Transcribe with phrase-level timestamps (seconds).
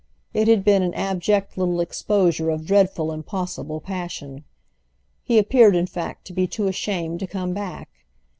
[0.33, 4.45] It had been an abject little exposure of dreadful impossible passion.
[5.23, 7.87] He appeared in fact to be too ashamed to come back.